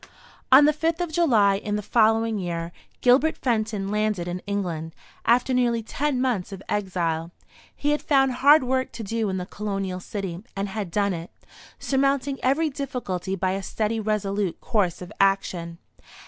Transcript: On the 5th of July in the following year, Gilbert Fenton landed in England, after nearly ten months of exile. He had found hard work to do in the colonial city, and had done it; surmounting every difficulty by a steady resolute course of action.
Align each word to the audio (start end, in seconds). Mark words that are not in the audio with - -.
On 0.51 0.65
the 0.65 0.73
5th 0.73 0.99
of 0.99 1.11
July 1.11 1.57
in 1.57 1.75
the 1.75 1.83
following 1.83 2.39
year, 2.39 2.71
Gilbert 3.01 3.37
Fenton 3.37 3.89
landed 3.91 4.27
in 4.27 4.41
England, 4.47 4.95
after 5.25 5.53
nearly 5.53 5.83
ten 5.83 6.19
months 6.19 6.51
of 6.51 6.63
exile. 6.67 7.29
He 7.75 7.91
had 7.91 8.01
found 8.01 8.31
hard 8.31 8.63
work 8.63 8.91
to 8.93 9.03
do 9.03 9.29
in 9.29 9.37
the 9.37 9.45
colonial 9.45 9.99
city, 9.99 10.41
and 10.55 10.69
had 10.69 10.89
done 10.89 11.13
it; 11.13 11.29
surmounting 11.77 12.39
every 12.41 12.71
difficulty 12.71 13.35
by 13.35 13.51
a 13.51 13.61
steady 13.61 13.99
resolute 13.99 14.59
course 14.59 15.03
of 15.03 15.11
action. 15.19 15.77